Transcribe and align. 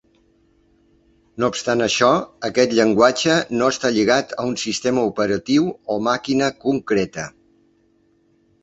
No 1.43 1.49
obstant 1.53 1.83
això, 1.87 2.09
aquest 2.49 2.73
llenguatge 2.79 3.35
no 3.61 3.69
està 3.75 3.93
lligat 3.99 4.35
a 4.45 4.49
un 4.53 4.59
sistema 4.65 5.05
operatiu 5.13 5.71
o 5.97 6.03
màquina 6.11 6.53
concreta. 6.67 7.33